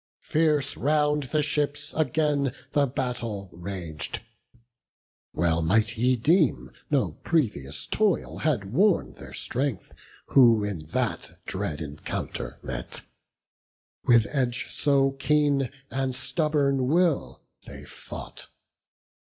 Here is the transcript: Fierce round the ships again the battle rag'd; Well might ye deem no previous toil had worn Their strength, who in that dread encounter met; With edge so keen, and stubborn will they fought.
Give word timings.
Fierce 0.23 0.75
round 0.77 1.25
the 1.25 1.43
ships 1.43 1.93
again 1.93 2.55
the 2.71 2.87
battle 2.87 3.51
rag'd; 3.53 4.21
Well 5.31 5.61
might 5.61 5.95
ye 5.95 6.15
deem 6.15 6.71
no 6.89 7.11
previous 7.23 7.85
toil 7.85 8.39
had 8.39 8.73
worn 8.73 9.11
Their 9.11 9.33
strength, 9.35 9.93
who 10.29 10.63
in 10.63 10.87
that 10.87 11.33
dread 11.45 11.81
encounter 11.81 12.57
met; 12.63 13.03
With 14.03 14.25
edge 14.31 14.71
so 14.73 15.11
keen, 15.11 15.69
and 15.91 16.15
stubborn 16.15 16.87
will 16.87 17.43
they 17.67 17.85
fought. 17.85 18.49